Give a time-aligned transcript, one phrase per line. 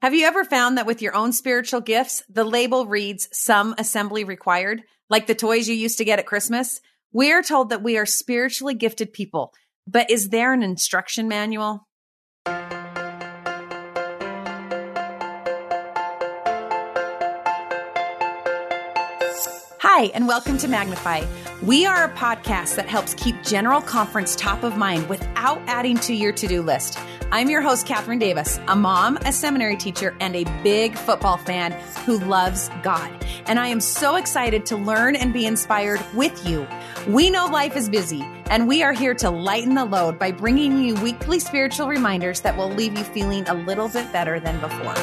[0.00, 4.22] Have you ever found that with your own spiritual gifts, the label reads some assembly
[4.22, 6.80] required, like the toys you used to get at Christmas?
[7.10, 9.52] We are told that we are spiritually gifted people,
[9.88, 11.88] but is there an instruction manual?
[19.80, 21.24] Hi, and welcome to Magnify.
[21.60, 26.14] We are a podcast that helps keep General Conference top of mind without adding to
[26.14, 27.00] your to do list.
[27.30, 31.72] I'm your host, Kathryn Davis, a mom, a seminary teacher, and a big football fan
[32.06, 33.12] who loves God.
[33.44, 36.66] And I am so excited to learn and be inspired with you.
[37.06, 40.82] We know life is busy, and we are here to lighten the load by bringing
[40.82, 44.94] you weekly spiritual reminders that will leave you feeling a little bit better than before.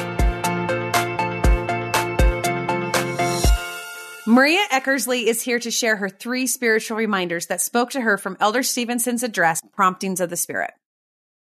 [4.26, 8.36] Maria Eckersley is here to share her three spiritual reminders that spoke to her from
[8.40, 10.72] Elder Stevenson's address, Promptings of the Spirit.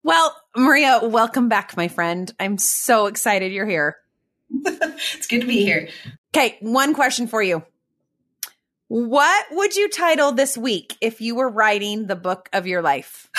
[0.05, 2.31] Well, Maria, welcome back, my friend.
[2.39, 3.97] I'm so excited you're here.
[4.51, 5.89] it's good to be here.
[6.29, 7.63] Okay, one question for you.
[8.87, 13.31] What would you title this week if you were writing the book of your life?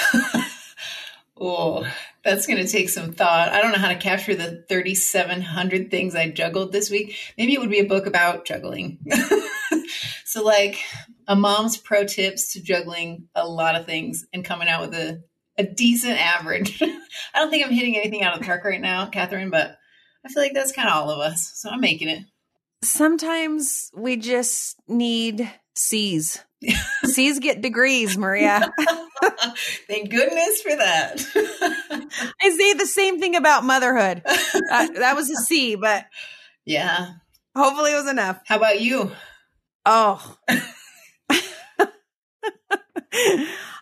[1.41, 1.87] oh,
[2.25, 3.51] that's going to take some thought.
[3.51, 7.17] I don't know how to capture the 3,700 things I juggled this week.
[7.39, 8.99] Maybe it would be a book about juggling.
[10.25, 10.81] so, like
[11.29, 15.23] a mom's pro tips to juggling a lot of things and coming out with a,
[15.59, 16.83] a decent average.
[17.35, 19.77] I don't think I'm hitting anything out of the park right now, Kathryn, but
[20.25, 21.53] I feel like that's kind of all of us.
[21.55, 22.25] So I'm making it.
[22.83, 26.43] Sometimes we just need C's.
[27.05, 28.71] C's get degrees, Maria.
[29.89, 31.25] Thank goodness for that.
[32.43, 34.23] I say the same thing about motherhood.
[34.27, 36.07] Uh, that was a C, but
[36.65, 37.13] yeah,
[37.55, 38.41] hopefully it was enough.
[38.47, 39.13] How about you?
[39.85, 40.37] Oh,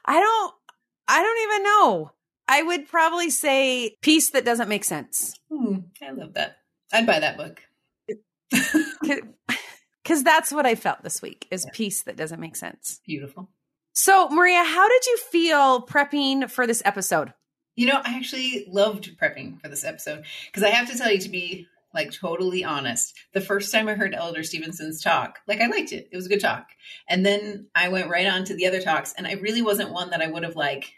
[0.04, 0.53] I don't.
[1.08, 2.12] I don't even know.
[2.46, 5.34] I would probably say peace that doesn't make sense.
[5.50, 6.58] Hmm, I love that.
[6.92, 7.62] I'd buy that book.
[10.02, 11.70] Because that's what I felt this week is yeah.
[11.72, 13.00] peace that doesn't make sense.
[13.06, 13.48] Beautiful.
[13.94, 17.32] So, Maria, how did you feel prepping for this episode?
[17.76, 21.20] You know, I actually loved prepping for this episode because I have to tell you,
[21.20, 25.68] to be like totally honest, the first time I heard Elder Stevenson's talk, like I
[25.68, 26.08] liked it.
[26.10, 26.66] It was a good talk.
[27.08, 30.10] And then I went right on to the other talks, and I really wasn't one
[30.10, 30.92] that I would have like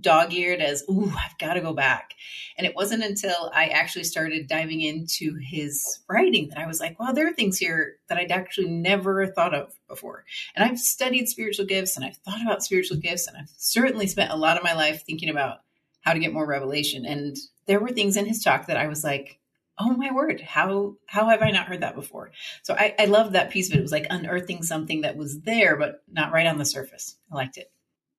[0.00, 2.14] dog eared as, ooh, I've got to go back.
[2.56, 6.98] And it wasn't until I actually started diving into his writing that I was like,
[6.98, 10.24] well, there are things here that I'd actually never thought of before.
[10.54, 14.32] And I've studied spiritual gifts and I've thought about spiritual gifts, and I've certainly spent
[14.32, 15.58] a lot of my life thinking about
[16.00, 17.04] how to get more revelation.
[17.04, 19.38] And there were things in his talk that I was like,
[19.78, 22.32] oh my word, how how have I not heard that before?
[22.62, 23.78] So I, I loved that piece of it.
[23.78, 27.16] It was like unearthing something that was there, but not right on the surface.
[27.30, 27.70] I liked it.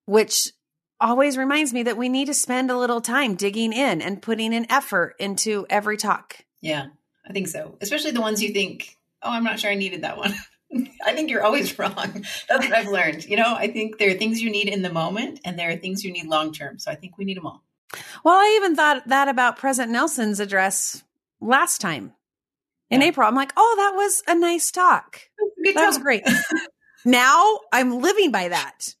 [0.06, 0.52] Which
[1.00, 4.54] always reminds me that we need to spend a little time digging in and putting
[4.54, 6.44] an effort into every talk.
[6.60, 6.86] Yeah,
[7.28, 7.76] I think so.
[7.80, 10.34] Especially the ones you think, oh, I'm not sure I needed that one.
[11.04, 12.24] I think you're always wrong.
[12.48, 13.24] That's what I've learned.
[13.24, 15.76] You know, I think there are things you need in the moment and there are
[15.76, 16.78] things you need long term.
[16.78, 17.62] So I think we need them all.
[18.24, 21.02] Well, I even thought that about President Nelson's address
[21.40, 22.12] last time
[22.88, 23.08] in yeah.
[23.08, 23.26] April.
[23.26, 25.20] I'm like, oh, that was a nice talk.
[25.64, 25.86] That talk.
[25.86, 26.22] was great.
[27.04, 28.94] now I'm living by that.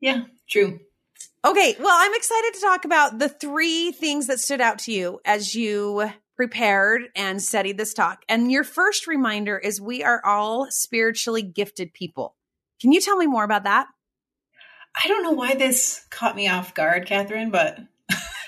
[0.00, 0.80] Yeah, true.
[1.46, 5.20] Okay, well, I'm excited to talk about the three things that stood out to you
[5.24, 8.24] as you prepared and studied this talk.
[8.28, 12.34] And your first reminder is we are all spiritually gifted people.
[12.80, 13.86] Can you tell me more about that?
[15.04, 17.78] I don't know why this caught me off guard, Kathryn, but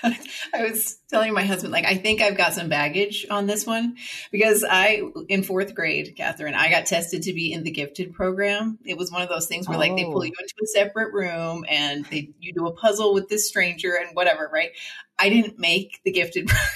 [0.53, 3.97] I was telling my husband, like, I think I've got some baggage on this one
[4.31, 8.79] because I, in fourth grade, Kathryn, I got tested to be in the gifted program.
[8.85, 9.79] It was one of those things where, oh.
[9.79, 10.23] like, they pull oh.
[10.23, 10.41] you oh.
[10.41, 14.49] into a separate room and they you do a puzzle with this stranger and whatever,
[14.51, 14.71] right?
[15.17, 16.67] I didn't make the gifted program.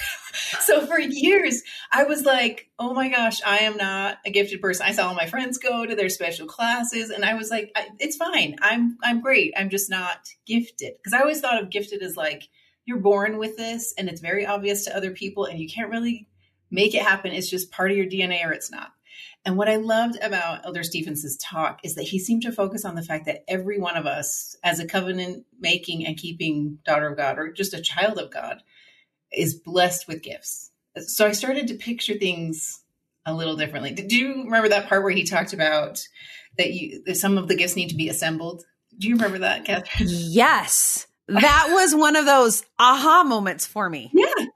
[0.60, 1.62] so for years,
[1.92, 4.86] I was like, oh my gosh, I am not a gifted person.
[4.86, 8.16] I saw all my friends go to their special classes and I was like, it's
[8.16, 8.56] fine.
[8.60, 9.54] I'm, I'm great.
[9.56, 10.94] I'm just not gifted.
[10.96, 12.48] Because I always thought of gifted as like,
[12.86, 16.28] you're born with this and it's very obvious to other people and you can't really
[16.70, 17.32] make it happen.
[17.32, 18.92] It's just part of your DNA or it's not.
[19.44, 22.94] And what I loved about Elder Stevenson's talk is that he seemed to focus on
[22.94, 27.16] the fact that every one of us, as a covenant making and keeping daughter of
[27.16, 28.62] God or just a child of God,
[29.30, 30.70] is blessed with gifts.
[30.96, 32.80] So I started to picture things
[33.26, 33.92] a little differently.
[33.92, 36.06] Did you remember that part where he talked about
[36.56, 38.64] that you that some of the gifts need to be assembled?
[38.96, 40.06] Do you remember that, Kathryn?
[40.08, 44.10] Yes that was one of those aha moments for me.
[44.12, 44.46] Yeah,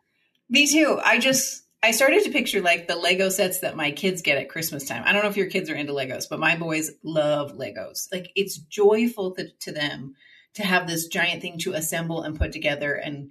[0.49, 1.00] me too.
[1.03, 4.49] I just I started to picture like the Lego sets that my kids get at
[4.49, 5.03] Christmas time.
[5.06, 8.09] I don't know if your kids are into Legos, but my boys love Legos.
[8.12, 10.15] Like it's joyful to, to them
[10.55, 12.94] to have this giant thing to assemble and put together.
[12.94, 13.31] And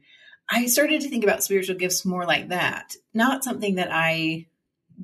[0.50, 4.48] I started to think about spiritual gifts more like that, not something that I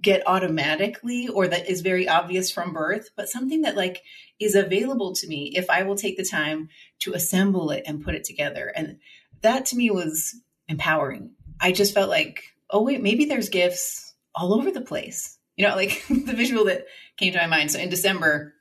[0.01, 4.01] get automatically or that is very obvious from birth, but something that like
[4.43, 6.69] is available to me if I will take the time
[6.99, 8.71] to assemble it and put it together.
[8.75, 8.99] And
[9.41, 10.35] that to me was
[10.67, 11.31] empowering.
[11.59, 15.37] I just felt like, oh wait, maybe there's gifts all over the place.
[15.55, 16.85] You know, like the visual that
[17.17, 17.71] came to my mind.
[17.71, 18.53] So in December,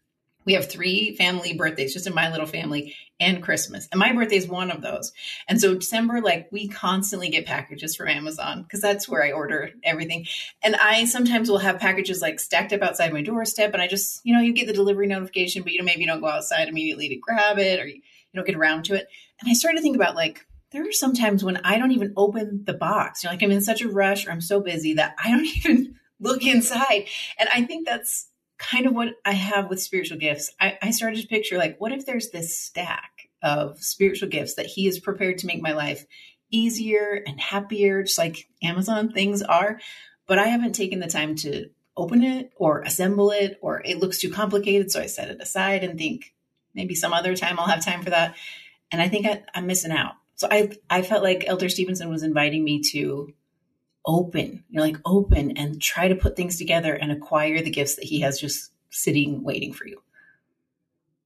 [0.44, 3.88] we have three family birthdays just in my little family and Christmas.
[3.92, 5.12] And my birthday is one of those.
[5.48, 9.70] And so December, like we constantly get packages from Amazon because that's where I order
[9.84, 10.26] everything.
[10.62, 13.72] And I sometimes will have packages like stacked up outside my doorstep.
[13.72, 16.06] And I just, you know, you get the delivery notification, but you know, maybe you
[16.06, 18.00] don't go outside immediately to grab it or you,
[18.34, 19.06] don't get around to it.
[19.40, 22.14] And I started to think about like, there are some times when I don't even
[22.16, 23.22] open the box.
[23.22, 25.44] You know, like I'm in such a rush or I'm so busy that I don't
[25.56, 27.08] even look inside.
[27.38, 28.28] And I think that's
[28.62, 30.52] kind of what I have with spiritual gifts.
[30.60, 34.66] I, I started to picture like, what if there's this stack of spiritual gifts that
[34.66, 36.06] He is prepared to make my life
[36.50, 39.80] easier and happier, just like Amazon things are,
[40.26, 44.18] but I haven't taken the time to open it or assemble it, or it looks
[44.18, 44.90] too complicated.
[44.90, 46.32] So I set it aside and think
[46.74, 48.36] maybe some other time I'll have time for that.
[48.90, 50.12] And I think I, I'm missing out.
[50.36, 53.32] So I, I felt like Elder Stevenson was inviting me to
[54.04, 57.96] open, you know, like open and try to put things together and acquire the gifts
[57.96, 60.02] that he has just sitting waiting for you.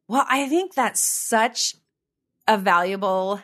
[0.09, 1.75] Well, I think that's such
[2.47, 3.41] a valuable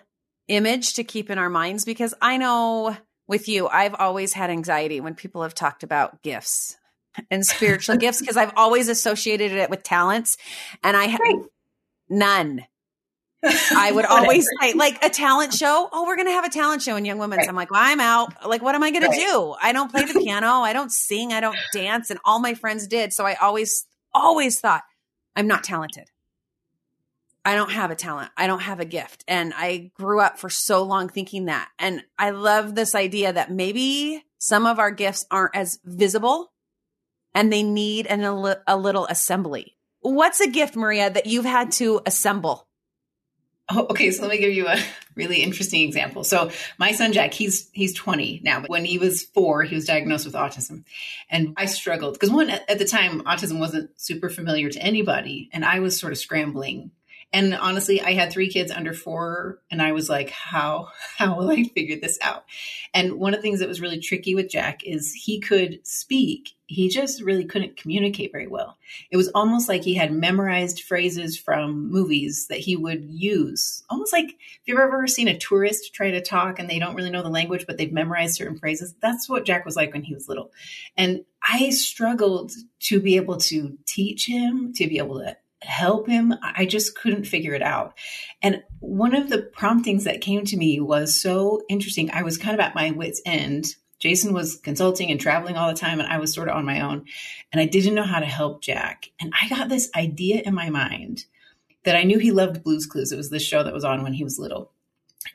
[0.49, 2.97] image to keep in our minds because I know
[3.27, 6.77] with you, I've always had anxiety when people have talked about gifts
[7.31, 10.37] and spiritual gifts because I've always associated it with talents
[10.83, 11.45] and I have right.
[12.09, 12.65] none.
[13.45, 15.89] I would always say, like a talent show.
[15.93, 17.39] Oh, we're going to have a talent show in Young Women's.
[17.39, 17.49] Right.
[17.49, 18.47] I'm like, well, I'm out.
[18.47, 19.13] Like, what am I going right.
[19.13, 19.55] to do?
[19.61, 20.47] I don't play the piano.
[20.47, 21.33] I don't sing.
[21.33, 22.11] I don't dance.
[22.11, 23.13] And all my friends did.
[23.13, 24.83] So I always, always thought,
[25.35, 26.09] I'm not talented.
[27.45, 28.31] I don't have a talent.
[28.37, 29.25] I don't have a gift.
[29.27, 31.69] And I grew up for so long thinking that.
[31.79, 36.53] And I love this idea that maybe some of our gifts aren't as visible
[37.35, 39.77] and they need an, a little assembly.
[40.01, 42.69] What's a gift, Maria, that you've had to assemble?
[43.71, 44.77] Oh, okay, so let me give you a
[45.15, 46.25] really interesting example.
[46.25, 49.87] So my son Jack, he's he's 20 now, but when he was 4, he was
[49.87, 50.85] diagnosed with autism.
[51.31, 55.65] And I struggled because one at the time autism wasn't super familiar to anybody and
[55.65, 56.91] I was sort of scrambling
[57.33, 60.89] and honestly, I had three kids under four, and I was like, how
[61.19, 62.45] how will I figure this out?
[62.93, 66.55] And one of the things that was really tricky with Jack is he could speak,
[66.67, 68.79] he just really couldn't communicate very well.
[69.11, 73.83] It was almost like he had memorized phrases from movies that he would use.
[73.91, 77.11] Almost like if you've ever seen a tourist try to talk and they don't really
[77.11, 78.95] know the language, but they've memorized certain phrases.
[79.01, 80.51] That's what Jack was like when he was little.
[80.97, 86.35] And I struggled to be able to teach him, to be able to help him.
[86.43, 87.95] I just couldn't figure it out.
[88.43, 92.11] And one of the promptings that came to me was so interesting.
[92.11, 93.77] I was kind of at my wits' end.
[93.99, 96.81] Jason was consulting and traveling all the time, and I was sort of on my
[96.81, 97.05] own.
[97.53, 99.11] And I didn't know how to help Jack.
[99.21, 101.25] And I got this idea in my mind
[101.85, 103.13] that I knew he loved Blues Clues.
[103.13, 104.73] It was this show that was on when he was little.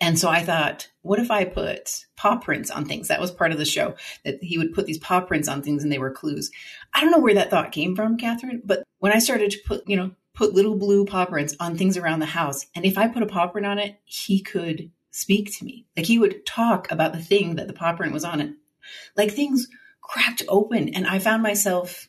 [0.01, 3.07] And so I thought, what if I put paw prints on things?
[3.07, 3.95] That was part of the show
[4.25, 6.51] that he would put these paw prints on things and they were clues.
[6.93, 9.87] I don't know where that thought came from, Kathryn, but when I started to put,
[9.87, 13.07] you know, put little blue paw prints on things around the house, and if I
[13.07, 15.85] put a paw print on it, he could speak to me.
[15.95, 18.53] Like he would talk about the thing that the paw print was on it.
[19.15, 19.67] Like things
[20.01, 20.89] cracked open.
[20.89, 22.07] And I found myself,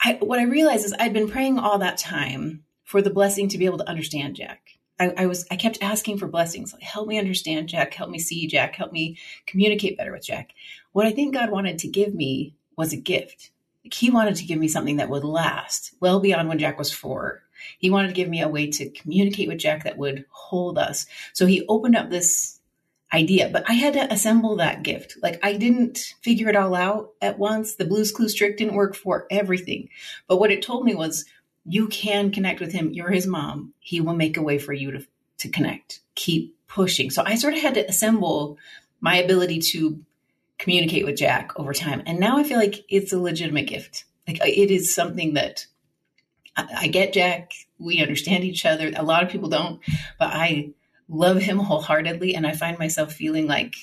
[0.00, 3.58] I, what I realized is I'd been praying all that time for the blessing to
[3.58, 6.72] be able to understand Jack I, I, was I kept asking for blessings.
[6.72, 10.52] Like, help me understand Jack, help me see Jack, help me communicate better with Jack.
[10.92, 13.50] What I think God wanted to give me was a gift.
[13.82, 17.42] He wanted to give me something that would last well beyond when Jack was four.
[17.78, 21.06] He wanted to give me a way to communicate with Jack that would hold us.
[21.32, 22.60] So he opened up this
[23.12, 25.16] idea, but I had to assemble that gift.
[25.22, 27.74] Like I didn't figure it all out at once.
[27.74, 29.88] The Blues Clues trick didn't work for everything.
[30.26, 31.24] But what it told me was
[31.64, 32.92] you can connect with him.
[32.92, 33.72] You're his mom.
[33.80, 35.06] He will make a way for you to,
[35.38, 36.00] to connect.
[36.14, 37.10] Keep pushing.
[37.10, 38.58] So I sort of had to assemble
[39.00, 40.00] my ability to
[40.58, 42.02] communicate with Jack over time.
[42.06, 44.04] And now I feel like it's a legitimate gift.
[44.26, 45.66] Like it is something that
[46.56, 47.52] I, I get Jack.
[47.78, 48.92] We understand each other.
[48.94, 49.80] A lot of people don't,
[50.18, 50.70] but I
[51.08, 52.34] love him wholeheartedly.
[52.34, 53.76] And I find myself feeling like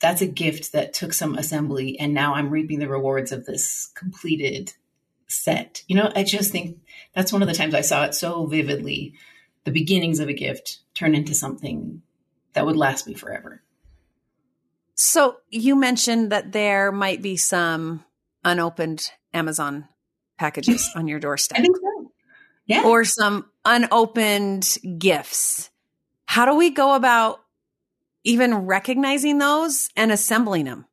[0.00, 1.98] that's a gift that took some assembly.
[1.98, 4.72] And now I'm reaping the rewards of this completed
[5.26, 5.82] set.
[5.88, 6.78] You know, I just think
[7.14, 9.14] that's one of the times I saw it so vividly.
[9.64, 12.02] The beginnings of a gift turn into something
[12.54, 13.62] that would last me forever.
[15.00, 18.04] So you mentioned that there might be some
[18.44, 19.86] unopened Amazon
[20.38, 21.56] packages on your doorstep.
[21.56, 22.12] I think so.
[22.66, 22.82] Yeah.
[22.84, 25.70] Or some unopened gifts.
[26.26, 27.40] How do we go about
[28.24, 30.86] even recognizing those and assembling them?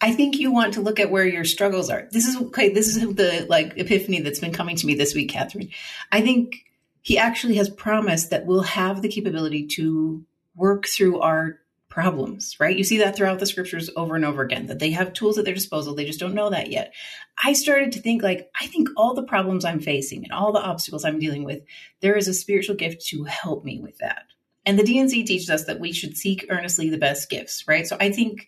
[0.00, 2.08] I think you want to look at where your struggles are.
[2.10, 2.70] This is okay.
[2.70, 5.70] This is the like epiphany that's been coming to me this week, Kathryn.
[6.10, 6.64] I think
[7.02, 10.24] he actually has promised that we'll have the capability to
[10.56, 11.58] work through our
[11.98, 12.76] problems, right?
[12.76, 15.44] You see that throughout the scriptures over and over again, that they have tools at
[15.44, 15.96] their disposal.
[15.96, 16.94] They just don't know that yet.
[17.42, 20.62] I started to think like, I think all the problems I'm facing and all the
[20.62, 21.64] obstacles I'm dealing with,
[22.00, 24.26] there is a spiritual gift to help me with that.
[24.64, 27.84] And the D&C teaches us that we should seek earnestly the best gifts, right?
[27.84, 28.46] So I think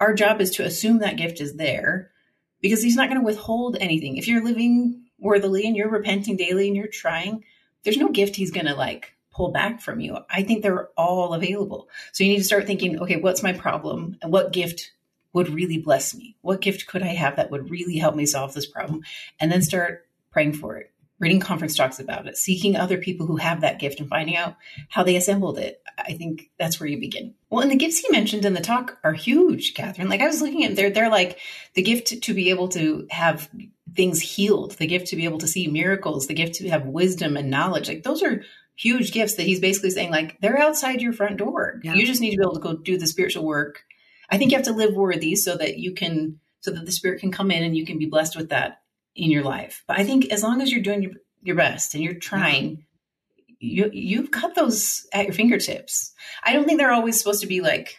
[0.00, 2.12] our job is to assume that gift is there
[2.62, 4.16] because he's not going to withhold anything.
[4.16, 7.44] If you're living worthily and you're repenting daily and you're trying,
[7.84, 10.16] there's no gift he's going to like pull back from you.
[10.30, 11.88] I think they're all available.
[12.12, 14.92] So you need to start thinking, okay, what's my problem and what gift
[15.34, 16.36] would really bless me?
[16.40, 19.02] What gift could I have that would really help me solve this problem?
[19.38, 23.36] And then start praying for it, reading conference talks about it, seeking other people who
[23.36, 24.56] have that gift and finding out
[24.88, 25.82] how they assembled it.
[25.98, 27.34] I think that's where you begin.
[27.50, 30.08] Well, and the gifts he mentioned in the talk are huge, Kathryn.
[30.08, 31.38] Like I was looking at, they're they're like
[31.74, 33.50] the gift to be able to have
[33.94, 37.36] things healed, the gift to be able to see miracles, the gift to have wisdom
[37.36, 37.88] and knowledge.
[37.88, 38.42] Like those are
[38.76, 41.80] huge gifts that he's basically saying like they're outside your front door.
[41.82, 41.94] Yeah.
[41.94, 43.82] You just need to be able to go do the spiritual work.
[44.30, 47.20] I think you have to live worthy so that you can so that the spirit
[47.20, 48.82] can come in and you can be blessed with that
[49.14, 49.82] in your life.
[49.86, 52.84] But I think as long as you're doing your, your best and you're trying,
[53.58, 56.12] you you've got those at your fingertips.
[56.44, 57.96] I don't think they're always supposed to be like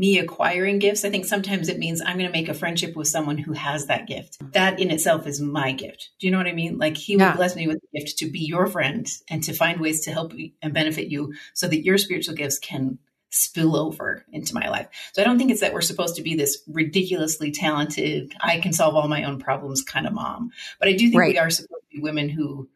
[0.00, 1.04] me acquiring gifts.
[1.04, 3.86] I think sometimes it means I'm going to make a friendship with someone who has
[3.86, 4.38] that gift.
[4.52, 6.08] That in itself is my gift.
[6.18, 6.78] Do you know what I mean?
[6.78, 7.30] Like he yeah.
[7.30, 10.10] will bless me with a gift to be your friend and to find ways to
[10.10, 14.88] help and benefit you so that your spiritual gifts can spill over into my life.
[15.12, 18.72] So I don't think it's that we're supposed to be this ridiculously talented, I can
[18.72, 20.50] solve all my own problems kind of mom.
[20.78, 21.34] But I do think right.
[21.34, 22.70] we are supposed to be women who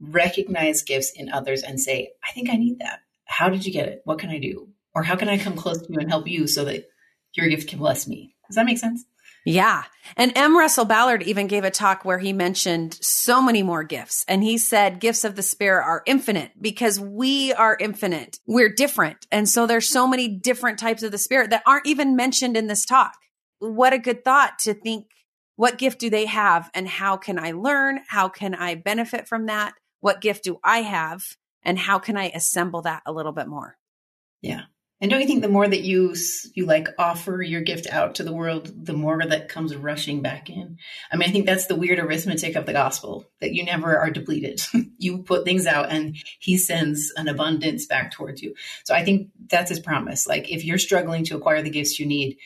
[0.00, 3.00] recognize gifts in others and say, I think I need that.
[3.26, 4.00] How did you get it?
[4.04, 4.70] What can I do?
[4.94, 6.84] Or how can I come close to you and help you so that
[7.34, 8.36] your gift can bless me?
[8.48, 9.04] Does that make sense?
[9.44, 9.84] Yeah.
[10.16, 10.56] And M.
[10.56, 14.24] Russell Ballard even gave a talk where he mentioned so many more gifts.
[14.26, 18.38] And he said gifts of the spirit are infinite because we are infinite.
[18.46, 19.26] We're different.
[19.30, 22.68] And so there's so many different types of the spirit that aren't even mentioned in
[22.68, 23.16] this talk.
[23.58, 25.06] What a good thought to think
[25.56, 28.00] what gift do they have and how can I learn?
[28.08, 29.74] How can I benefit from that?
[30.00, 31.22] What gift do I have?
[31.62, 33.76] And how can I assemble that a little bit more?
[34.42, 34.62] Yeah.
[35.04, 36.14] And don't you think the more that you
[36.54, 40.48] you like offer your gift out to the world, the more that comes rushing back
[40.48, 40.78] in?
[41.12, 44.08] I mean, I think that's the weird arithmetic of the gospel that you never are
[44.08, 44.62] depleted.
[44.98, 48.54] you put things out and he sends an abundance back towards you.
[48.84, 50.26] So I think that's his promise.
[50.26, 52.38] Like if you're struggling to acquire the gifts you need,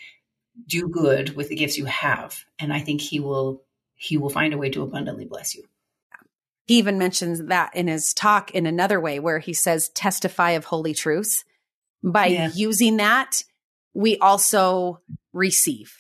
[0.66, 3.62] do good with the gifts you have, and I think he will
[3.94, 5.62] he will find a way to abundantly bless you.
[6.66, 10.64] He even mentions that in his talk in another way where he says testify of
[10.64, 11.44] holy truths
[12.02, 12.50] by yeah.
[12.54, 13.42] using that,
[13.94, 15.00] we also
[15.32, 15.92] receive,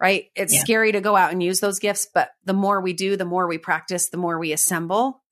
[0.00, 0.26] right?
[0.34, 0.60] It's yeah.
[0.60, 3.46] scary to go out and use those gifts, but the more we do, the more
[3.46, 5.22] we practice, the more we assemble,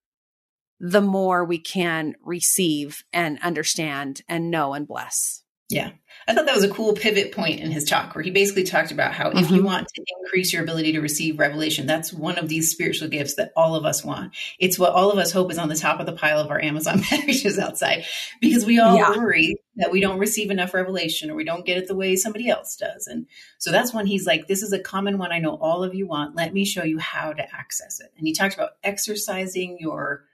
[0.81, 5.44] the more we can receive and understand and know and bless.
[5.71, 5.93] Yeah.
[6.29, 8.93] I thought that was a cool pivot point in his talk where he basically talked
[8.93, 9.39] about how mm-hmm.
[9.39, 9.67] if you mm-hmm.
[9.67, 13.53] want to increase your ability to receive revelation, that's one of these spiritual gifts that
[13.57, 14.35] all of us want.
[14.59, 16.61] It's what all of us hope is on the top of the pile of our
[16.61, 18.05] Amazon packages outside
[18.41, 19.11] because we all yeah.
[19.11, 22.49] worry that we don't receive enough revelation or we don't get it the way somebody
[22.49, 23.07] else does.
[23.07, 23.27] And
[23.59, 26.07] so that's when he's like, this is a common one I know all of you
[26.07, 26.37] want.
[26.37, 28.13] Let me show you how to access it.
[28.17, 30.25] And he talked about exercising your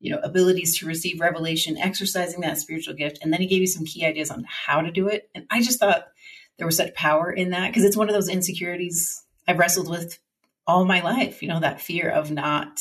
[0.00, 3.66] you know abilities to receive revelation exercising that spiritual gift and then he gave you
[3.66, 5.28] some key ideas on how to do it.
[5.34, 6.08] And i just thought
[6.58, 10.18] there was such power in that because it's one of those insecurities i've wrestled with
[10.66, 12.80] all my life you know that fear of not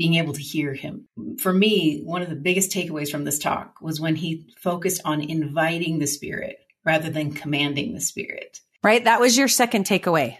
[0.00, 1.06] being able to hear him.
[1.40, 5.20] For me one of the biggest takeaways from this talk was when he focused on
[5.20, 8.60] inviting the spirit rather than commanding the spirit.
[8.82, 9.04] Right?
[9.04, 10.38] That was your second takeaway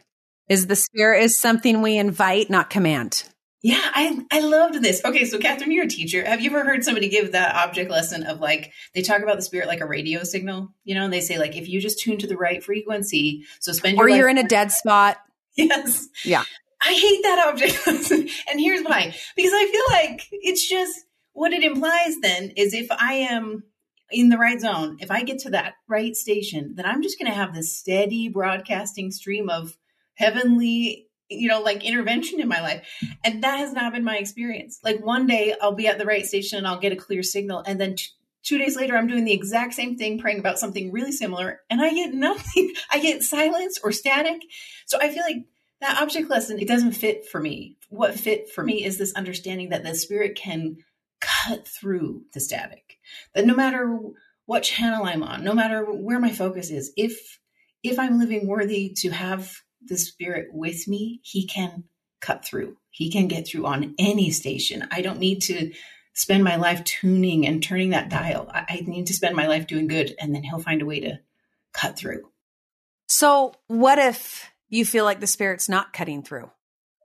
[0.49, 3.23] is the spirit is something we invite not command
[3.62, 5.05] yeah, I I loved this.
[5.05, 6.25] Okay, so Kathryn, you're a teacher.
[6.25, 9.43] Have you ever heard somebody give that object lesson of like they talk about the
[9.43, 12.17] spirit like a radio signal, you know, and they say like if you just tune
[12.19, 15.19] to the right frequency, so spend your or you're in a dead spot.
[15.57, 16.09] Yes.
[16.25, 16.45] Yeah.
[16.81, 20.97] I hate that object lesson, and here's why: because I feel like it's just
[21.33, 22.19] what it implies.
[22.23, 23.64] Then is if I am
[24.11, 27.31] in the right zone, if I get to that right station, then I'm just going
[27.31, 29.76] to have this steady broadcasting stream of
[30.14, 32.87] heavenly you know, like intervention in my life.
[33.25, 34.81] And that has not been my experience.
[34.83, 37.63] Like one day I'll be at the right station and I'll get a clear signal.
[37.67, 38.09] And then t-
[38.43, 41.61] two days later, I'm doing the exact same thing, praying about something really similar.
[41.71, 42.75] And I get nothing.
[42.91, 44.43] I get silence or static.
[44.87, 45.45] So I feel like
[45.81, 47.77] that object lesson, it doesn't fit for me.
[47.89, 50.79] What fit for me is this understanding that the spirit can
[51.21, 52.99] cut through the static,
[53.35, 53.99] that no matter
[54.47, 56.93] what channel I'm on, no matter where my focus is.
[56.97, 57.39] If
[57.85, 61.85] if I'm living worthy to have the spirit with me, he can
[62.21, 62.77] cut through.
[62.91, 64.87] He can get through on any station.
[64.91, 65.73] I don't need to
[66.13, 68.51] spend my life tuning and turning that dial.
[68.53, 71.21] I, need to spend my life doing good and then he'll find a way to
[71.73, 72.29] cut through.
[73.09, 76.51] So, what if you feel like the spirit's not cutting through?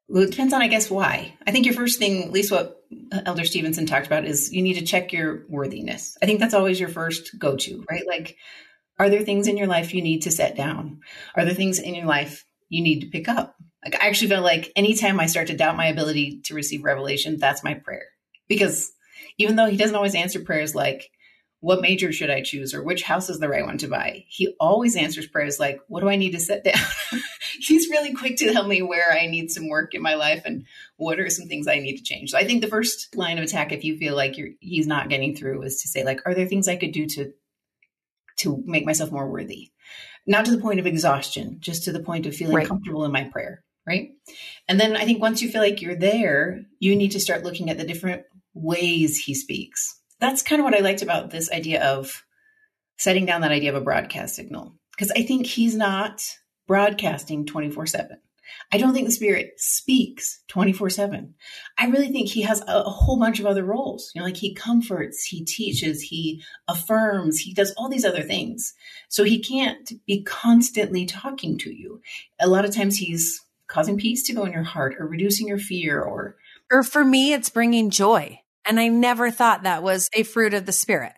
[0.07, 1.35] Well, it depends on, I guess, why.
[1.47, 4.61] I think your first thing, at least what uh, Elder Stevenson talked about, is you
[4.61, 6.15] need to check your worthiness.
[6.21, 8.05] I think that's always your first go to, right?
[8.05, 8.37] Like,
[8.99, 11.01] are there things in your life you need to set down?
[11.35, 13.55] Are there things in your life you need to pick up?
[13.83, 17.37] Like, I actually feel like anytime I start to doubt my ability to receive revelation,
[17.37, 18.07] that's my prayer.
[18.47, 18.91] Because
[19.37, 21.11] even though he doesn't always answer prayers like,
[21.65, 24.25] what major should I choose or which house is the right one to buy?
[24.27, 26.75] He always answers prayers like, what do I need to set down?
[27.59, 30.65] He's really quick to tell me where I need some work in my life and
[30.97, 32.31] what are some things I need to change.
[32.31, 35.09] So I think the first line of attack, if you feel like you're, he's not
[35.09, 37.33] getting through is to say like, are there things I could do to,
[38.37, 39.71] to make myself more worthy?
[40.27, 42.67] Not to the point of exhaustion, just to the point of feeling right.
[42.67, 43.63] comfortable in my prayer.
[43.87, 44.09] Right.
[44.67, 47.69] And then I think once you feel like you're there, you need to start looking
[47.69, 48.23] at the different
[48.55, 52.23] ways he speaks that's kind of what I liked about this idea of
[52.97, 54.75] setting down that idea of a broadcast signal.
[54.91, 56.21] Because I think he's not
[56.67, 58.17] broadcasting 24 7.
[58.71, 61.33] I don't think the spirit speaks 24 7.
[61.77, 64.11] I really think he has a, a, whole bunch of other roles.
[64.13, 68.73] You know, like he comforts, he teaches, he affirms, he does all these other things.
[69.09, 72.01] So he can't be constantly talking to you.
[72.39, 75.59] A lot of times he's causing peace to go in your heart or reducing your
[75.59, 76.37] fear or.
[76.71, 78.39] Or for me, it's bringing joy.
[78.67, 81.13] And I never thought that was a fruit of the spirit.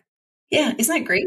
[0.50, 0.74] Yeah.
[0.78, 1.24] Isn't that great?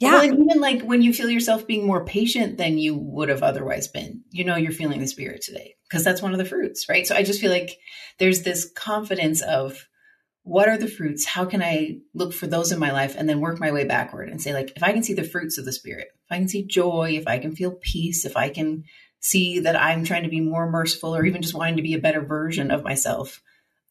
[0.00, 0.12] Yeah.
[0.12, 3.88] Well, even like when you feel yourself being more patient than you would have otherwise
[3.88, 7.06] been, you know, you're feeling the spirit today because that's one of the fruits, right?
[7.06, 7.78] So I just feel like
[8.18, 9.86] there's this confidence of
[10.42, 11.24] what are the fruits?
[11.24, 14.28] How can I look for those in my life and then work my way backward
[14.28, 16.48] and say, like, if I can see the fruits of the spirit, if I can
[16.48, 18.84] see joy, if I can feel peace, if I can
[19.20, 21.98] see that I'm trying to be more merciful or even just wanting to be a
[21.98, 23.40] better version of myself,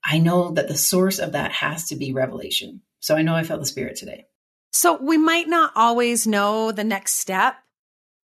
[0.06, 2.82] I know that the source of that has to be revelation.
[3.00, 4.28] So I know I felt the spirit today.
[4.74, 7.56] So we might not always know the next step,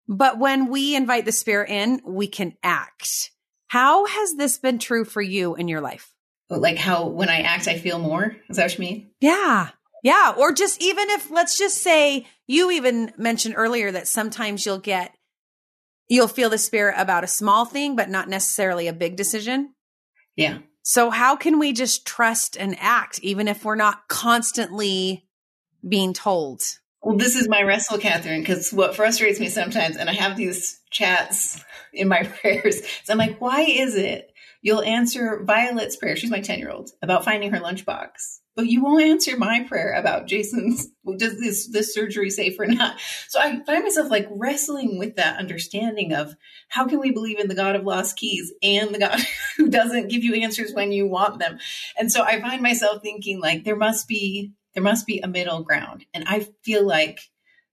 [0.07, 3.31] but when we invite the spirit in, we can act.
[3.67, 6.13] How has this been true for you in your life?
[6.49, 8.37] Like how when I act, I feel more?
[8.47, 9.09] Is that what you mean?
[9.19, 9.69] Yeah.
[10.03, 10.35] Yeah.
[10.37, 15.15] Or just even if, let's just say you even mentioned earlier that sometimes you'll get,
[16.07, 19.73] you'll feel the spirit about a small thing, but not necessarily a big decision.
[20.35, 20.59] Yeah.
[20.83, 25.24] So how can we just trust and act even if we're not constantly
[25.87, 26.63] being told?
[27.01, 30.79] Well, this is my wrestle, Kathryn, because what frustrates me sometimes, and I have these
[30.89, 36.31] chats in my prayers, so I'm like, why is it you'll answer Violet's prayer, she's
[36.31, 38.39] my 10 year old, about finding her lunchbox?
[38.55, 42.99] but you won't answer my prayer about Jason's does this this surgery safe or not.
[43.27, 46.35] So I find myself like wrestling with that understanding of
[46.69, 49.19] how can we believe in the God of lost keys and the God
[49.57, 51.59] who doesn't give you answers when you want them.
[51.97, 55.63] And so I find myself thinking like there must be there must be a middle
[55.63, 56.05] ground.
[56.13, 57.19] And I feel like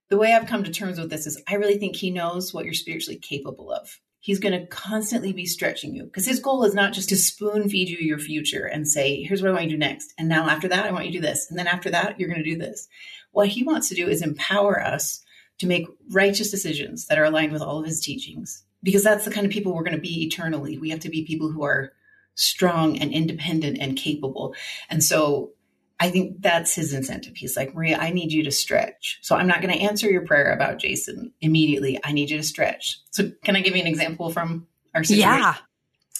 [0.09, 2.65] the way I've come to terms with this is I really think he knows what
[2.65, 6.73] you're spiritually capable of he's going to constantly be stretching you because his goal is
[6.73, 9.71] not just to spoon feed you your future and say, here's what I want you
[9.71, 10.13] to do next.
[10.17, 11.49] And now after that, I want you to do this.
[11.49, 12.87] And then after that, you're going to do this.
[13.31, 15.21] What he wants to do is empower us
[15.59, 19.31] to make righteous decisions that are aligned with all of his teachings because that's the
[19.31, 20.77] kind of people we're going to be eternally.
[20.77, 21.91] We have to be people who are
[22.35, 24.55] strong and independent and capable.
[24.89, 25.51] And so
[25.99, 27.35] I think that's his incentive.
[27.35, 29.19] He's like, Maria, I need you to stretch.
[29.21, 31.99] So I'm not going to answer your prayer about Jason immediately.
[32.03, 32.99] I need you to stretch.
[33.11, 35.29] So can I give you an example from our situation?
[35.29, 35.55] Yeah.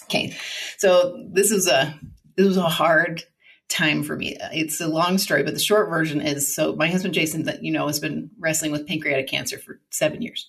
[0.04, 0.36] Okay.
[0.78, 2.00] So this is a
[2.36, 3.24] this was a hard
[3.70, 4.38] time for me.
[4.52, 7.72] It's a long story, but the short version is so my husband Jason that you
[7.72, 10.48] know has been wrestling with pancreatic cancer for 7 years.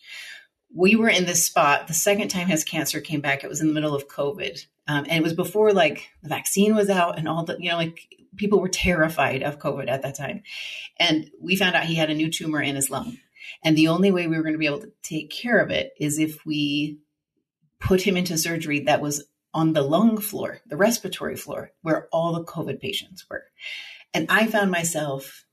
[0.75, 1.87] We were in this spot.
[1.87, 4.67] The second time his cancer came back, it was in the middle of COVID.
[4.87, 7.77] Um, and it was before like the vaccine was out and all the, you know,
[7.77, 10.43] like people were terrified of COVID at that time.
[10.99, 13.19] And we found out he had a new tumor in his lung.
[13.63, 15.93] And the only way we were going to be able to take care of it
[15.99, 16.99] is if we
[17.79, 22.33] put him into surgery that was on the lung floor, the respiratory floor, where all
[22.33, 23.45] the COVID patients were.
[24.13, 25.45] And I found myself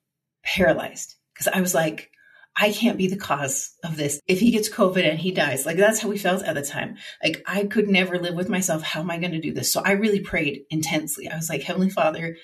[0.44, 2.12] paralyzed because I was like,
[2.56, 4.20] I can't be the cause of this.
[4.28, 6.98] If he gets COVID and he dies, like that's how we felt at the time.
[7.24, 8.84] Like I could never live with myself.
[8.84, 9.72] How am I going to do this?
[9.72, 11.30] So I really prayed intensely.
[11.30, 12.36] I was like, Heavenly Father,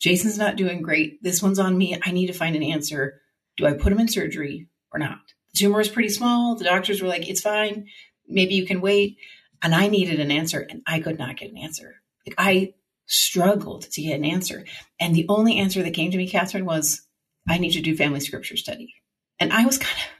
[0.00, 1.22] Jason's not doing great.
[1.22, 1.98] This one's on me.
[2.04, 3.20] I need to find an answer.
[3.56, 5.18] Do I put him in surgery or not?
[5.52, 6.56] The tumor is pretty small.
[6.56, 7.86] The doctors were like, it's fine.
[8.28, 9.16] Maybe you can wait.
[9.62, 12.02] And I needed an answer and I could not get an answer.
[12.26, 12.74] Like I
[13.06, 14.64] struggled to get an answer.
[15.00, 17.06] And the only answer that came to me, Kathryn, was
[17.48, 18.94] I need to do family scripture study.
[19.40, 20.14] And I was kind of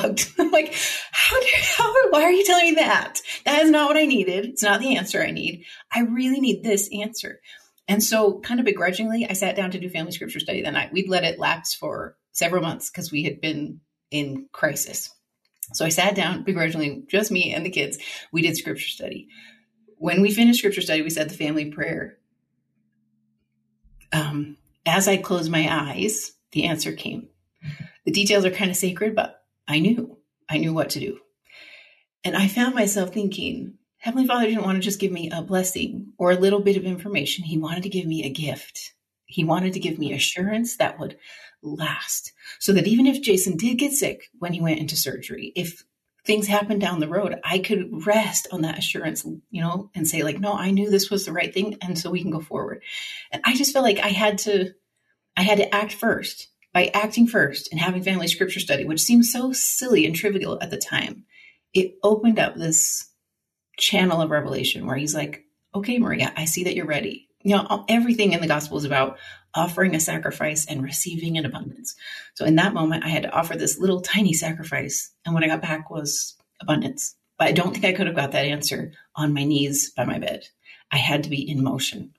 [0.00, 0.32] bugged.
[0.38, 0.74] I'm like,
[1.10, 3.20] how do, how, why are you telling me that?
[3.44, 4.46] That is not what I needed.
[4.46, 5.64] It's not the answer I need.
[5.92, 7.40] I really need this answer.
[7.88, 10.92] And so, kind of begrudgingly, I sat down to do family scripture study that night.
[10.92, 15.10] We'd let it lapse for several months because we had been in crisis.
[15.74, 17.98] So I sat down begrudgingly, just me and the kids.
[18.30, 19.28] We did scripture study.
[19.98, 22.18] When we finished scripture study, we said the family prayer.
[24.12, 27.28] Um, as I closed my eyes, the answer came.
[28.04, 30.18] The details are kind of sacred, but I knew.
[30.48, 31.18] I knew what to do.
[32.24, 36.12] And I found myself thinking, Heavenly Father didn't want to just give me a blessing
[36.18, 37.44] or a little bit of information.
[37.44, 38.94] He wanted to give me a gift.
[39.26, 41.16] He wanted to give me assurance that would
[41.62, 42.32] last.
[42.58, 45.84] So that even if Jason did get sick when he went into surgery, if
[46.24, 50.22] things happened down the road, I could rest on that assurance, you know, and say,
[50.22, 51.78] like, no, I knew this was the right thing.
[51.80, 52.82] And so we can go forward.
[53.32, 54.72] And I just felt like I had to,
[55.36, 56.48] I had to act first.
[56.72, 60.70] By acting first and having family scripture study, which seemed so silly and trivial at
[60.70, 61.24] the time,
[61.74, 63.10] it opened up this
[63.78, 67.28] channel of revelation where he's like, okay, Maria, I see that you're ready.
[67.42, 69.18] You know, everything in the gospel is about
[69.54, 71.94] offering a sacrifice and receiving an abundance.
[72.34, 75.10] So in that moment, I had to offer this little tiny sacrifice.
[75.24, 77.14] And what I got back was abundance.
[77.38, 80.18] But I don't think I could have got that answer on my knees by my
[80.18, 80.46] bed.
[80.90, 82.14] I had to be in motion.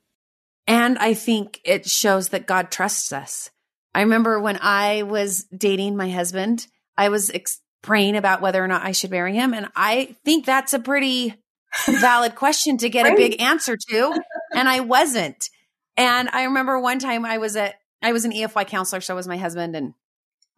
[0.66, 3.50] And I think it shows that God trusts us.
[3.94, 8.66] I remember when I was dating my husband, I was ex- praying about whether or
[8.66, 9.54] not I should marry him.
[9.54, 11.34] And I think that's a pretty
[11.86, 13.12] valid question to get right.
[13.12, 14.20] a big answer to.
[14.54, 15.48] And I wasn't.
[15.96, 19.28] And I remember one time I was at, I was an EFY counselor, so was
[19.28, 19.94] my husband, and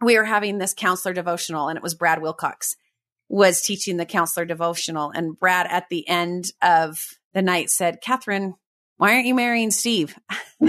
[0.00, 2.76] we were having this counselor devotional, and it was Brad Wilcox
[3.28, 5.10] was teaching the counselor devotional.
[5.10, 6.98] And Brad at the end of
[7.34, 8.54] the night said, Kathryn,
[8.96, 10.16] why aren't you marrying Steve?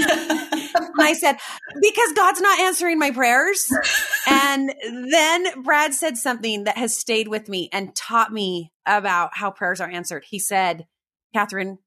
[0.98, 1.38] and I said,
[1.82, 3.72] because God's not answering my prayers.
[4.28, 4.74] and
[5.12, 9.82] then Brad said something that has stayed with me and taught me about how prayers
[9.82, 10.26] are answered.
[10.28, 10.88] He said,
[11.36, 11.78] Kathryn,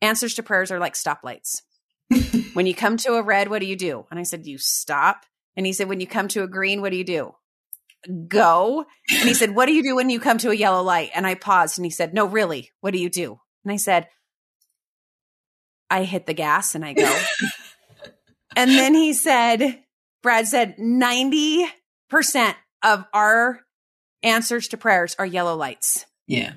[0.00, 1.62] answers to prayers are like stoplights
[2.54, 4.06] when you come to a red, what do you do?
[4.10, 5.24] And I said, You stop.
[5.56, 7.34] And he said, When you come to a green, what do you do?
[8.28, 8.84] Go.
[9.10, 11.10] And he said, What do you do when you come to a yellow light?
[11.14, 13.40] And I paused and he said, No, really, what do you do?
[13.64, 14.08] And I said,
[15.90, 17.22] I hit the gas and I go.
[18.56, 19.82] and then he said,
[20.22, 21.68] Brad said, 90%
[22.82, 23.60] of our
[24.22, 26.06] answers to prayers are yellow lights.
[26.26, 26.54] Yeah.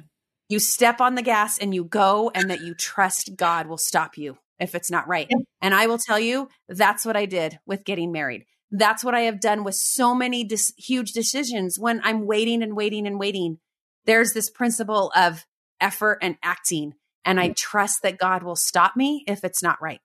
[0.48, 4.18] You step on the gas and you go, and that you trust God will stop
[4.18, 5.30] you if it's not right.
[5.62, 8.46] And I will tell you, that's what I did with getting married.
[8.72, 12.76] That's what I have done with so many dis- huge decisions when I'm waiting and
[12.76, 13.60] waiting and waiting.
[14.06, 15.46] There's this principle of
[15.80, 16.94] effort and acting.
[17.26, 20.00] And I trust that God will stop me if it's not right.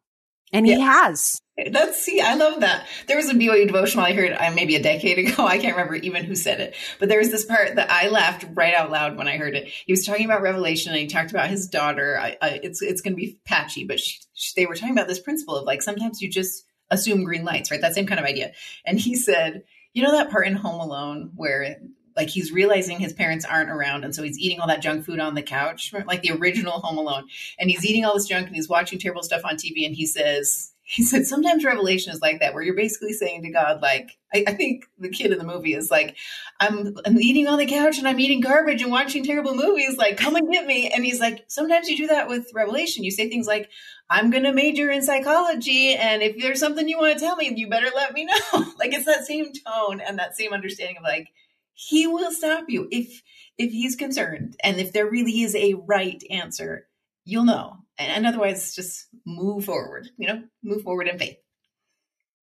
[0.55, 0.77] And yeah.
[0.77, 1.43] he has.
[1.71, 2.87] That's see, I love that.
[3.07, 5.47] There was a BYU devotional I heard uh, maybe a decade ago.
[5.47, 8.47] I can't remember even who said it, but there was this part that I laughed
[8.55, 9.67] right out loud when I heard it.
[9.69, 12.19] He was talking about Revelation and he talked about his daughter.
[12.19, 15.09] I, I, it's it's going to be patchy, but she, she, they were talking about
[15.09, 17.81] this principle of like sometimes you just assume green lights, right?
[17.81, 18.53] That same kind of idea.
[18.85, 21.79] And he said, you know that part in Home Alone where
[22.17, 25.21] like he's realizing his parents aren't around and so he's eating all that junk food
[25.21, 27.29] on the couch like the original home alone.
[27.59, 30.07] And he's eating all this junk and he's watching terrible stuff on tv and he
[30.07, 34.11] says he said sometimes revelation is like that where you're basically saying to god like
[34.35, 36.17] I, I, think the kid in the movie is like
[36.61, 40.17] I'm, I'm eating on the couch and i'm eating garbage and watching terrible movies like
[40.17, 40.91] come and get me.
[40.91, 43.05] And he's like sometimes you do that with revelation.
[43.05, 43.71] You say things like
[44.11, 47.53] i'm going to major in psychology and if there's something you want to tell me
[47.57, 51.03] you better let me know like it's that same tone and that same understanding of
[51.03, 51.29] like
[51.75, 53.23] he will stop you if
[53.59, 54.57] if he's concerned.
[54.63, 56.87] And if there really is a right answer
[57.27, 57.79] you'll know.
[57.97, 61.37] And otherwise just move forward you know move forward in faith.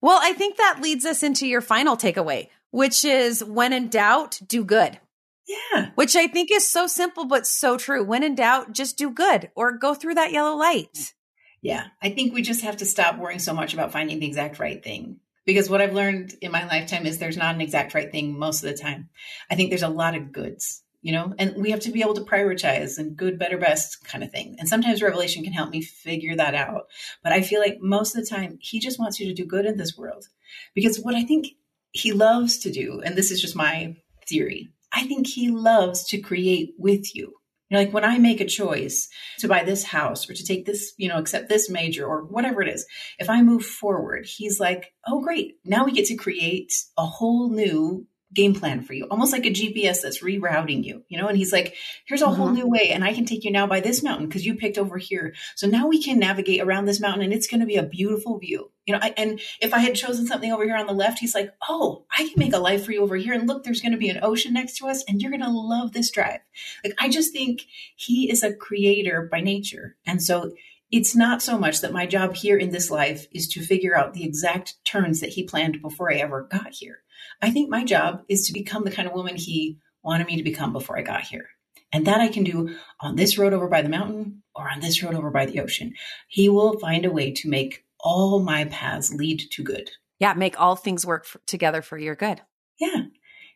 [0.02, 4.40] Well i think that leads us into your final takeaway which is when in doubt
[4.46, 5.00] do good.
[5.48, 5.90] Yeah.
[5.96, 8.04] Which i think is so simple but so true.
[8.04, 11.14] When in doubt just do good or go through that yellow light.
[11.62, 11.88] Yeah.
[12.02, 14.84] I think we just have to stop worrying so much about finding the exact right
[14.84, 18.38] thing because what I've learned in my lifetime is there's not an exact right thing
[18.38, 19.10] most of the time.
[19.50, 22.14] I think there's a lot of goods you know and we have to be able
[22.14, 24.56] to prioritize and good better best kind of thing.
[24.60, 26.88] And sometimes revelation can help me figure that out.
[27.24, 29.66] But i feel like most of the time he just wants you to do good
[29.66, 30.28] in this world.
[30.74, 31.48] Because what i think
[31.92, 33.96] he loves to do and this is just my
[34.28, 37.34] theory i think he loves to create with you
[37.72, 39.08] you know, like when I make a choice
[39.40, 42.62] to buy this house or to take this, you know, accept this major or whatever
[42.62, 42.86] it is,
[43.18, 45.54] if I move forward, he's like, oh, great.
[45.64, 49.52] Now we get to create a whole new game plan for you, almost like a
[49.52, 51.28] GPS that's rerouting you, you know?
[51.28, 52.36] And he's like, here's a mm-hmm.
[52.36, 54.78] whole new way, and I can take you now by this mountain because you picked
[54.78, 55.34] over here.
[55.56, 58.40] So now we can navigate around this mountain and it's going to be a beautiful
[58.40, 59.00] view, you know?
[59.02, 62.06] I, and if I had chosen something over here on the left, he's like, oh,
[62.18, 63.34] I can make a life for you over here.
[63.34, 65.50] And look, there's going to be an ocean next to us, and you're going to
[65.50, 66.40] love this drive.
[66.84, 67.66] Like, I just think
[67.96, 69.98] he is a creator by nature.
[70.06, 70.54] And so,
[70.92, 74.14] it's not so much that my job here in this life is to figure out
[74.14, 76.98] the exact turns that he planned before I ever got here.
[77.42, 80.44] I think my job is to become the kind of woman he wanted me to
[80.44, 81.48] become before I got here.
[81.94, 85.02] And that I can do on this road over by the mountain or on this
[85.04, 85.94] road over by the ocean.
[86.28, 89.92] He will find a way to make all my paths lead to good.
[90.20, 92.42] Yeah, make all things work for, together for your good.
[92.80, 93.06] Yeah.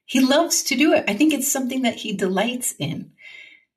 [0.05, 1.05] He loves to do it.
[1.07, 3.11] I think it's something that he delights in.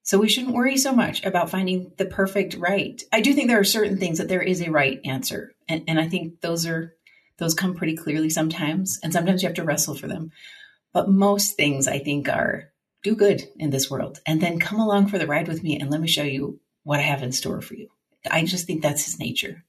[0.08, 2.98] So we shouldn't worry so much about finding the perfect right.
[3.12, 5.52] I do think there are certain things that there is a right answer.
[5.68, 6.94] And, and I think those are
[7.36, 10.32] those come pretty clearly sometimes, and sometimes you have to wrestle for them.
[10.94, 15.08] But most things I think are do good in this world and then come along
[15.08, 17.60] for the ride with me and let me show you what I have in store
[17.60, 17.90] for you.
[18.30, 19.62] I just think that's his nature.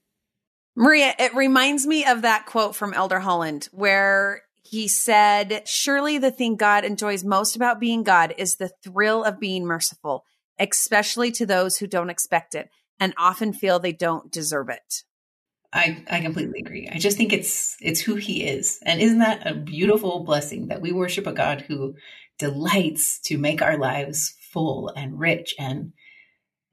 [0.74, 6.30] Maria, it reminds me of that quote from Elder Holland where he said, Surely the
[6.30, 10.24] thing God enjoys most about being God is the thrill of being merciful,
[10.60, 12.68] especially to those who don't expect it
[13.00, 15.02] and often feel they don't deserve it.
[15.72, 16.88] I, I completely agree.
[16.92, 18.80] I just think it's it's who he is.
[18.84, 21.94] And isn't that a beautiful blessing that we worship a God who
[22.38, 25.92] delights to make our lives full and rich and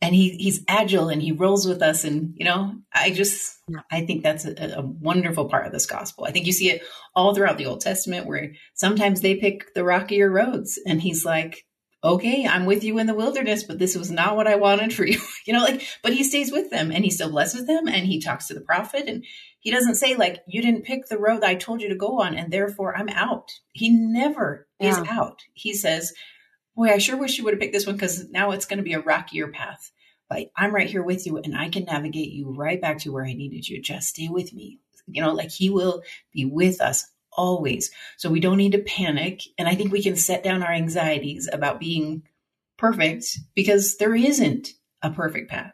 [0.02, 3.58] and he he's agile and he rolls with us and you know i just
[3.92, 6.82] i think that's a, a, wonderful part of this gospel i think you see it
[7.16, 11.66] all throughout the old testament where sometimes they pick the rockier roads and he's like
[12.08, 15.06] okay, I'm with you in the wilderness, but this was not what I wanted for
[15.08, 15.20] you.
[15.46, 18.20] you know, like, but he stays with them and he still blesses them and he
[18.20, 19.26] talks to the prophet and
[19.60, 22.36] he doesn't say, like, you didn't pick the road I told you to go on
[22.36, 23.52] and therefore I'm out.
[23.74, 25.02] He never yeah.
[25.02, 25.42] is out.
[25.54, 26.14] He says,
[26.76, 28.84] boy, I sure wish you would have picked this one because now it's going to
[28.84, 29.92] be a rockier path.
[30.30, 33.26] But I'm right here with you and I can navigate you right back to where
[33.26, 33.82] I needed you.
[33.82, 34.80] Just stay with me.
[35.08, 37.06] You know, like he will be with us
[37.38, 37.92] always.
[38.18, 39.42] So we don't need to panic.
[39.58, 42.24] And I think we can set down our anxieties about being
[42.78, 44.70] perfect because there isn't
[45.02, 45.74] a perfect path.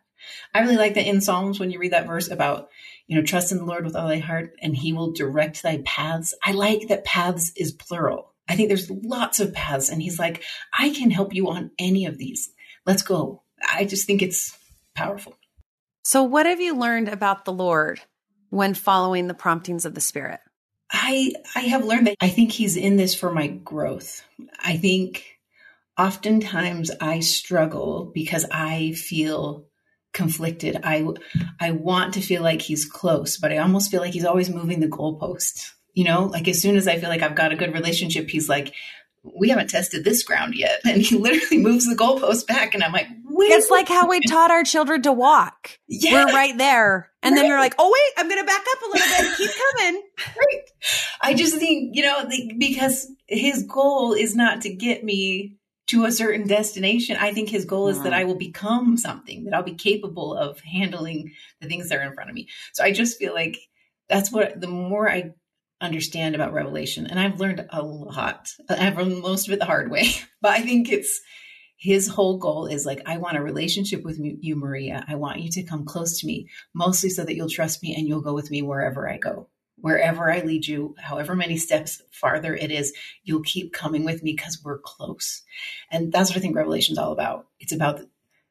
[0.54, 2.70] I really like that in Psalms when you read that verse about,
[3.08, 5.82] you know, trust in the Lord with all thy heart and he will direct thy
[5.86, 6.34] paths.
[6.44, 8.34] I like that paths is plural.
[8.48, 10.44] I think there's lots of paths and he's like,
[10.78, 12.52] I can help you on any of these.
[12.86, 13.44] Let's go.
[13.74, 14.58] I just think it's
[14.96, 15.38] powerful.
[16.04, 18.02] So what have you learned about the Lord
[18.50, 20.42] when following the promptings of the Spirit?
[20.94, 24.24] I I have learned that I think he's in this for my growth.
[24.60, 25.40] I think
[25.98, 29.66] oftentimes I struggle because I feel
[30.14, 30.80] conflicted.
[30.84, 31.06] I
[31.60, 34.80] I want to feel like he's close, but I almost feel like he's always moving
[34.80, 35.72] the goalpost.
[35.94, 38.50] You know, like as soon as I feel like I've got a good relationship, he's
[38.50, 38.74] like,
[39.24, 40.82] we haven't tested this ground yet.
[40.86, 42.74] And he literally moves the goalpost back.
[42.74, 45.80] And I'm like, Wait, it's like how we taught our children to walk.
[45.88, 46.26] Yeah.
[46.26, 47.10] We're right there.
[47.24, 47.42] And right.
[47.42, 49.38] then we're like, oh, wait, I'm going to back up a little bit.
[49.38, 50.04] Keep coming.
[50.38, 50.62] right.
[51.22, 56.06] I just think, you know, the, because his goal is not to get me to
[56.06, 57.18] a certain destination.
[57.20, 58.22] I think his goal is that uh-huh.
[58.22, 62.14] I will become something, that I'll be capable of handling the things that are in
[62.14, 62.50] front of me.
[62.74, 63.58] So I just feel like
[64.10, 65.32] that's what the more I
[65.82, 69.66] understand about revelation and i've learned a lot uh, i've learned most of it the
[69.66, 70.08] hard way
[70.42, 71.20] but i think it's
[71.84, 75.04] his whole goal is like i want a relationship with you maria.
[75.06, 78.08] I want you to come close to me mostly so that you'll trust me and
[78.08, 79.50] you'll go with me wherever i go.
[79.76, 82.94] Wherever i lead you however many steps farther it is
[83.26, 85.42] you'll keep coming with me because we're close.
[85.92, 87.48] And that's what i think revelation is all about.
[87.60, 88.00] It's about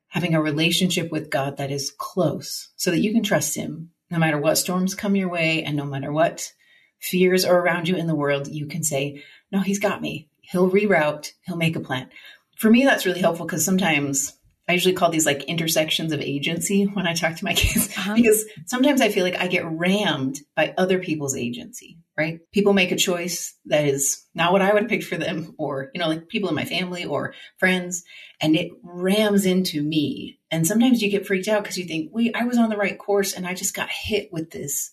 [0.09, 3.93] having a relationship with god that is close so that you can trust him.
[4.11, 6.53] No matter what storms come your way and no matter what
[7.01, 10.29] fears are around you in the world, you can say, No, he's got me.
[10.43, 12.11] He'll reroute, he'll make a plan.
[12.57, 14.33] For me, that's really helpful because sometimes
[14.69, 18.15] I usually call these like intersections of agency when I talk to my kids uh-huh.
[18.15, 22.39] because sometimes I feel like I get rammed by other people's agency, right?
[22.53, 26.01] People make a choice that is not what I would pick for them or, you
[26.01, 28.05] know, like people in my family or friends
[28.41, 30.39] and it rams into me.
[30.51, 32.99] And sometimes you get freaked out because you think, wait, I was on the right
[32.99, 34.93] course and I just got hit with this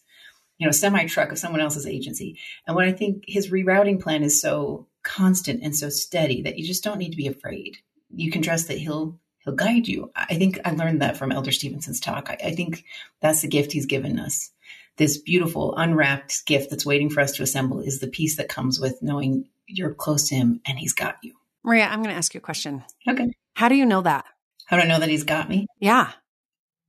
[0.57, 2.37] you know, semi truck of someone else's agency.
[2.67, 6.65] And what I think his rerouting plan is so constant and so steady that you
[6.65, 7.77] just don't need to be afraid.
[8.15, 10.11] You can trust that he'll he'll guide you.
[10.15, 12.29] I think I learned that from Elder Stevenson's talk.
[12.29, 12.85] I, I think
[13.19, 14.51] that's the gift he's given us.
[14.97, 18.79] This beautiful unwrapped gift that's waiting for us to assemble is the peace that comes
[18.79, 21.33] with knowing you're close to him and he's got you.
[21.63, 22.83] Maria, I'm going to ask you a question.
[23.07, 23.31] Okay.
[23.55, 24.25] How do you know that?
[24.65, 25.67] How do I know that he's got me?
[25.79, 26.11] Yeah.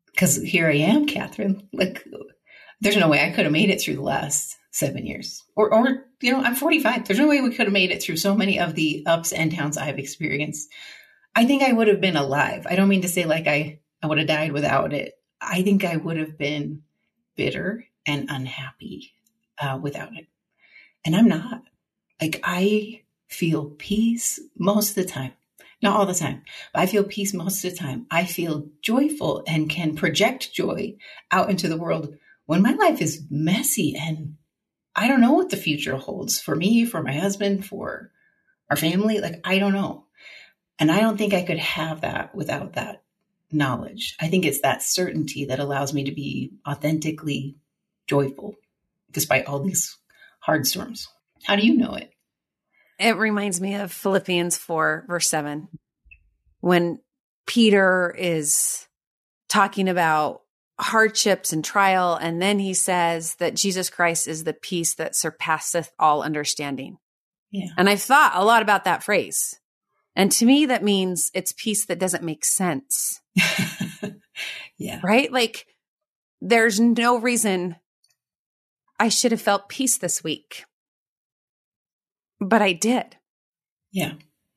[0.07, 1.69] Because here I am, Kathryn.
[1.73, 2.05] Like
[2.81, 5.43] there's no way I could have made it through the last seven years.
[5.57, 7.07] Or, or, you know, I'm 45.
[7.07, 9.55] There's no way we could have made it through so many of the ups and
[9.55, 10.69] downs I've experienced.
[11.35, 12.67] I think I would have been alive.
[12.69, 15.15] I don't mean to say like I, I would have died without it.
[15.41, 16.83] I think I would have been
[17.37, 19.13] bitter and unhappy
[19.61, 20.27] uh, without it.
[21.05, 21.63] And I'm not.
[22.21, 25.33] Like, I feel peace most of the time.
[25.83, 26.43] Not all the time,
[26.75, 28.07] but I feel peace most of the time.
[28.11, 30.97] I feel joyful and can project joy
[31.31, 34.37] out into the world when my life is messy and
[35.01, 38.11] I don't know what the future holds for me, for my husband, for
[38.69, 39.19] our family.
[39.19, 40.05] Like, I don't know.
[40.79, 43.03] And I don't think I could have that without that
[43.51, 44.15] knowledge.
[44.21, 47.57] I think it's that certainty that allows me to be authentically
[48.07, 48.57] joyful
[49.11, 49.97] despite all these
[50.39, 51.09] hard storms.
[51.45, 52.13] How do you know it?
[52.99, 55.69] It reminds me of Philippians 4, verse 7,
[56.61, 57.01] when
[57.47, 58.87] Peter is
[59.49, 60.43] talking about
[60.81, 62.15] hardships and trial.
[62.15, 66.99] And then he says that Jesus Christ is the peace that surpasseth all understanding.
[67.51, 67.69] Yeah.
[67.77, 69.59] And I've thought a lot about that phrase.
[70.17, 73.21] And to me, that means it's peace that doesn't make sense.
[74.79, 75.01] yeah.
[75.03, 75.33] Right?
[75.33, 75.67] Like,
[76.41, 77.77] there's no reason
[78.99, 80.65] I should have felt peace this week.
[82.41, 83.17] But I did.
[83.93, 84.15] Yeah.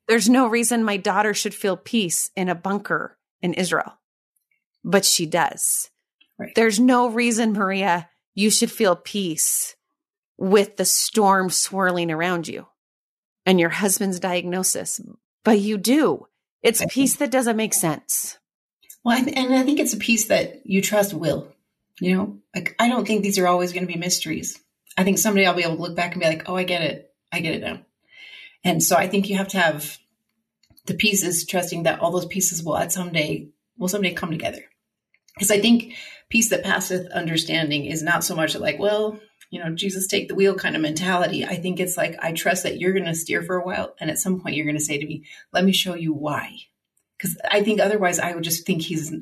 [0.08, 4.00] There's no reason my daughter should feel peace in a bunker in Israel,
[4.84, 5.90] but she does.
[6.38, 6.54] Right.
[6.56, 9.76] There's no reason, Maria, you should feel peace
[10.38, 12.68] with the storm swirling around you
[13.46, 15.00] and your husband's diagnosis,
[15.44, 16.28] but you do.
[16.62, 16.90] It's right.
[16.90, 18.38] peace that doesn't make sense.
[19.04, 21.50] Well, and I think it's a peace that you trust will.
[22.00, 24.60] You know, like I don't think these are always going to be mysteries.
[24.98, 26.82] I think someday I'll be able to look back and be like, oh, I get
[26.82, 27.14] it.
[27.32, 27.82] I get it now.
[28.64, 29.98] And so I think you have to have
[30.86, 34.64] the pieces, trusting that all those pieces will at someday will someday come together.
[35.36, 35.96] Because I think
[36.30, 39.20] peace that passeth understanding is not so much like, well,
[39.54, 41.46] you know, Jesus take the wheel kind of mentality.
[41.46, 43.94] I think it's like, I trust that you're going to steer for a while.
[44.00, 46.58] And at some point, you're going to say to me, let me show you why.
[47.18, 49.14] Because I think otherwise, I would just think he's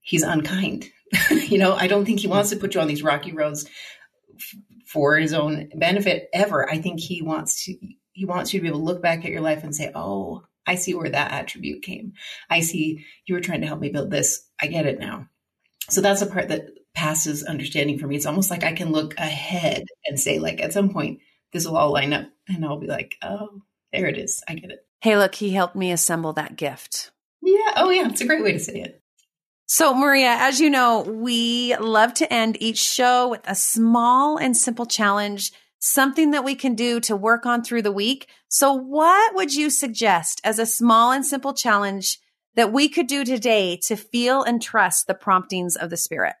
[0.00, 0.90] he's unkind.
[1.30, 3.68] you know, I don't think he wants to put you on these rocky roads
[4.34, 4.54] f-
[4.86, 6.68] for his own benefit ever.
[6.68, 7.76] I think he wants to
[8.12, 10.44] he wants you to be able to look back at your life and say, "Oh,
[10.66, 12.14] I see where that attribute came.
[12.48, 14.48] I see you were trying to help me build this.
[14.60, 15.28] I get it now."
[15.90, 18.16] So that's the part that passes understanding for me.
[18.16, 21.20] It's almost like I can look ahead and say, like, at some point,
[21.52, 24.42] this will all line up, and I'll be like, "Oh, there it is.
[24.48, 27.10] I get it." Hey, look, he helped me assemble that gift.
[27.40, 27.72] Yeah.
[27.76, 28.08] Oh, yeah.
[28.08, 29.02] It's a great way to say it.
[29.66, 34.56] So, Maria, as you know, we love to end each show with a small and
[34.56, 38.28] simple challenge, something that we can do to work on through the week.
[38.48, 42.18] So, what would you suggest as a small and simple challenge
[42.54, 46.34] that we could do today to feel and trust the promptings of the Spirit?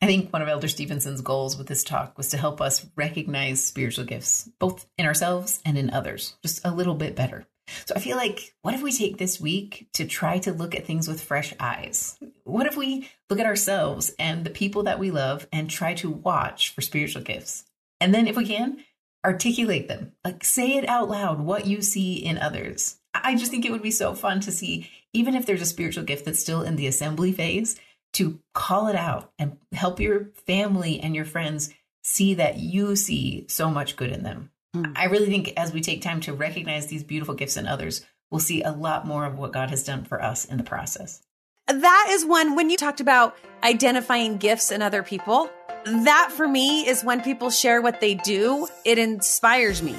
[0.00, 3.64] I think one of Elder Stevenson's goals with this talk was to help us recognize
[3.64, 7.46] spiritual gifts, both in ourselves and in others, just a little bit better.
[7.86, 10.86] So I feel like, what if we take this week to try to look at
[10.86, 12.16] things with fresh eyes?
[12.44, 16.10] What if we look at ourselves and the people that we love and try to
[16.10, 17.64] watch for spiritual gifts?
[18.00, 18.78] And then, if we can,
[19.24, 20.12] articulate them.
[20.24, 22.96] Like, say it out loud what you see in others.
[23.12, 26.04] I just think it would be so fun to see, even if there's a spiritual
[26.04, 27.78] gift that's still in the assembly phase,
[28.14, 33.44] to call it out and help your family and your friends see that you see
[33.48, 34.50] so much good in them.
[34.74, 34.92] Mm.
[34.96, 38.40] I really think as we take time to recognize these beautiful gifts in others, we'll
[38.40, 41.20] see a lot more of what God has done for us in the process.
[41.66, 45.50] That is one, when you talked about identifying gifts in other people,
[45.84, 49.94] that for me is when people share what they do, it inspires me.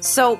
[0.00, 0.36] So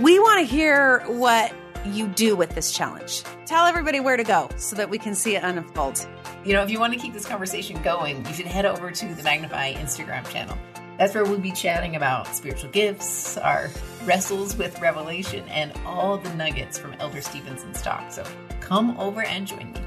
[0.00, 1.52] we want to hear what
[1.86, 3.22] you do with this challenge.
[3.46, 6.06] Tell everybody where to go so that we can see it unfold.
[6.44, 9.14] You know, if you want to keep this conversation going, you should head over to
[9.14, 10.56] the Magnify Instagram channel.
[10.98, 13.68] That's where we'll be chatting about spiritual gifts, our
[14.04, 18.12] wrestles with revelation, and all the nuggets from Elder Stevenson's talk.
[18.12, 18.24] So
[18.60, 19.80] come over and join me.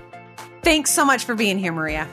[0.64, 2.08] Thanks so much for being here, Maria.